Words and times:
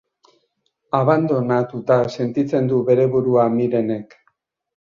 Abandonatuta 0.99 1.97
sentitzen 2.15 2.73
du 2.73 2.83
bere 2.91 3.09
burua 3.17 3.47
Mirenek. 3.59 4.19